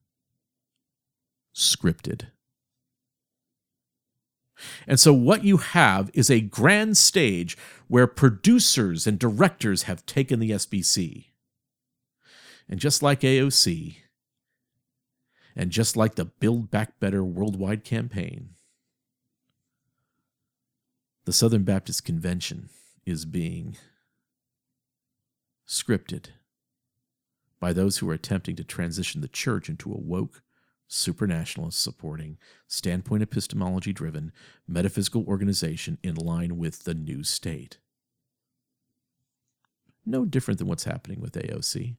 scripted. 1.55 2.27
And 4.87 5.01
so, 5.01 5.12
what 5.12 5.44
you 5.44 5.59
have 5.59 6.11
is 6.14 6.31
a 6.31 6.40
grand 6.40 6.97
stage 6.97 7.57
where 7.88 8.07
producers 8.07 9.07
and 9.07 9.18
directors 9.18 9.85
have 9.85 10.07
taken 10.07 10.40
the 10.40 10.51
SBC. 10.51 11.27
And 12.68 12.81
just 12.81 13.03
like 13.03 13.20
AOC, 13.20 13.97
and 15.57 15.70
just 15.70 15.97
like 15.97 16.14
the 16.14 16.25
Build 16.25 16.70
Back 16.70 16.99
Better 16.99 17.23
worldwide 17.23 17.85
campaign, 17.85 18.51
the 21.25 21.33
Southern 21.33 21.62
Baptist 21.62 22.05
Convention 22.05 22.68
is 23.07 23.25
being 23.25 23.77
scripted 25.66 26.27
by 27.61 27.73
those 27.73 27.99
who 27.99 28.11
are 28.11 28.14
attempting 28.14 28.57
to 28.57 28.64
transition 28.64 29.20
the 29.20 29.29
church 29.29 29.68
into 29.68 29.92
a 29.92 29.99
woke, 29.99 30.42
supranationalist 30.88 31.75
supporting, 31.75 32.38
standpoint 32.68 33.23
epistemology 33.23 33.92
driven, 33.92 34.33
metaphysical 34.66 35.25
organization 35.27 35.99
in 36.03 36.14
line 36.14 36.57
with 36.57 36.85
the 36.85 36.94
new 36.94 37.23
state. 37.23 37.79
No 40.07 40.25
different 40.25 40.59
than 40.59 40.68
what's 40.68 40.85
happening 40.85 41.20
with 41.20 41.33
AOC. 41.33 41.97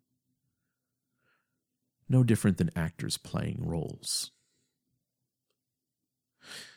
No 2.08 2.24
different 2.24 2.58
than 2.58 2.70
actors 2.76 3.18
playing 3.18 3.64
roles. 3.66 4.32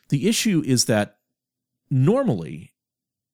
The 0.09 0.27
issue 0.27 0.63
is 0.65 0.87
that 0.87 1.19
normally, 1.91 2.73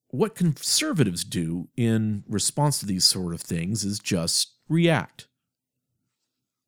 what 0.08 0.34
conservatives 0.34 1.24
do 1.24 1.68
in 1.76 2.24
response 2.28 2.80
to 2.80 2.87
these 2.87 3.04
sort 3.04 3.32
of 3.32 3.40
things 3.40 3.84
is 3.84 4.00
just 4.00 4.54
react. 4.68 5.28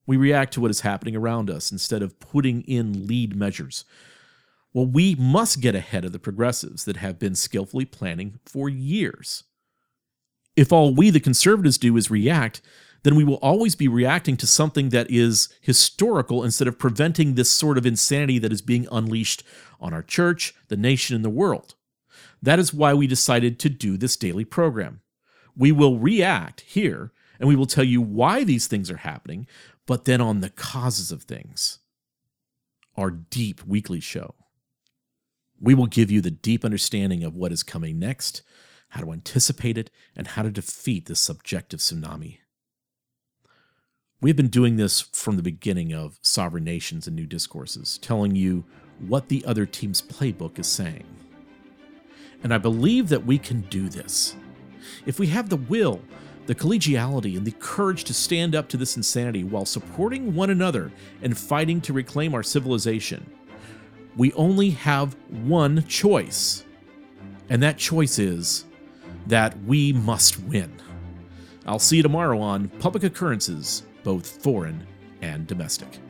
We 0.07 0.16
react 0.16 0.53
to 0.55 0.61
what 0.61 0.71
is 0.71 0.81
happening 0.81 1.16
around 1.16 1.51
us 1.51 1.73
instead 1.73 2.03
of 2.03 2.21
putting 2.21 2.62
in 2.62 3.07
lead 3.07 3.37
measures. 3.37 3.85
Well, 4.73 4.87
we 4.87 5.14
must 5.14 5.61
get 5.61 5.75
ahead 5.75 6.05
of 6.05 6.12
the 6.12 6.19
progressives 6.19 6.85
that 6.85 6.99
have 6.99 7.19
been 7.19 7.35
skillfully 7.35 7.87
planning 7.87 8.38
for 8.45 8.69
years. 8.69 9.45
If 10.55 10.73
all 10.73 10.95
we, 10.95 11.11
the 11.11 11.21
conservatives, 11.21 11.79
do 11.79 11.97
is 11.97 12.11
react, 12.11 12.61
then 13.03 13.14
we 13.14 13.25
will 13.25 13.37
always 13.37 13.75
be 13.75 13.88
reacting 13.88 14.37
to 14.38 14.47
something 14.47 14.88
that 14.88 15.11
is 15.11 15.49
historical 15.61 16.42
instead 16.42 16.66
of 16.69 16.79
preventing 16.79 17.35
this 17.35 17.51
sort 17.51 17.79
of 17.79 17.87
insanity 17.87 18.38
that 18.38 18.53
is 18.53 18.62
being 18.62 18.88
unleashed 18.90 19.42
on 19.81 19.92
our 19.92 20.03
church, 20.03 20.55
the 20.69 20.77
nation, 20.77 21.14
and 21.14 21.25
the 21.25 21.31
world. 21.31 21.75
That 22.42 22.59
is 22.59 22.75
why 22.75 22.95
we 22.95 23.07
decided 23.07 23.59
to 23.61 23.69
do 23.69 23.97
this 23.97 24.16
daily 24.16 24.45
program. 24.45 25.01
We 25.57 25.73
will 25.73 25.99
react 25.99 26.62
here 26.62 27.12
and 27.38 27.49
we 27.49 27.57
will 27.57 27.66
tell 27.66 27.85
you 27.85 28.01
why 28.01 28.45
these 28.45 28.66
things 28.66 28.90
are 28.90 28.99
happening, 28.99 29.47
but 29.87 30.05
then 30.05 30.20
on 30.20 30.40
the 30.40 30.51
causes 30.51 31.12
of 31.12 31.22
things. 31.22 31.79
Our 32.96 33.11
deep 33.11 33.64
weekly 33.64 34.01
show. 34.01 34.35
We 35.61 35.75
will 35.75 35.87
give 35.87 36.11
you 36.11 36.20
the 36.20 36.31
deep 36.31 36.64
understanding 36.64 37.25
of 37.25 37.35
what 37.35 37.53
is 37.53 37.62
coming 37.62 37.99
next, 37.99 38.42
how 38.90 39.03
to 39.03 39.12
anticipate 39.12 39.79
it, 39.79 39.90
and 40.14 40.29
how 40.29 40.42
to 40.42 40.51
defeat 40.51 41.07
this 41.07 41.20
subjective 41.20 41.81
tsunami. 41.81 42.38
We 44.20 44.31
have 44.31 44.37
been 44.37 44.49
doing 44.49 44.77
this 44.77 45.03
from 45.03 45.37
the 45.37 45.42
beginning 45.42 45.92
of 45.92 46.18
Sovereign 46.22 46.64
Nations 46.64 47.07
and 47.07 47.14
New 47.14 47.27
Discourses, 47.27 47.99
telling 47.99 48.35
you 48.35 48.64
what 48.99 49.29
the 49.29 49.44
other 49.44 49.66
team's 49.66 50.01
playbook 50.01 50.59
is 50.59 50.66
saying. 50.66 51.05
And 52.42 52.53
I 52.53 52.59
believe 52.59 53.09
that 53.11 53.27
we 53.27 53.38
can 53.38 53.62
do 53.62 53.88
this. 53.88 54.37
If 55.05 55.18
we 55.18 55.27
have 55.29 55.49
the 55.49 55.57
will, 55.57 56.01
the 56.47 56.55
collegiality, 56.55 57.37
and 57.37 57.47
the 57.47 57.53
courage 57.53 58.05
to 58.05 58.15
stand 58.15 58.55
up 58.55 58.69
to 58.69 58.77
this 58.77 58.97
insanity 58.97 59.45
while 59.45 59.65
supporting 59.65 60.35
one 60.35 60.51
another 60.51 60.93
and 61.23 61.37
fighting 61.37 61.81
to 61.83 61.93
reclaim 61.93 62.35
our 62.35 62.43
civilization, 62.43 63.29
we 64.17 64.33
only 64.33 64.71
have 64.71 65.15
one 65.29 65.85
choice. 65.87 66.65
And 67.49 67.63
that 67.63 67.79
choice 67.79 68.19
is 68.19 68.65
that 69.27 69.57
we 69.65 69.93
must 69.93 70.41
win. 70.41 70.73
I'll 71.67 71.79
see 71.79 71.97
you 71.97 72.03
tomorrow 72.03 72.41
on 72.41 72.69
Public 72.69 73.05
Occurrences 73.05 73.83
both 74.05 74.43
foreign 74.43 74.87
and 75.21 75.47
domestic. 75.47 76.01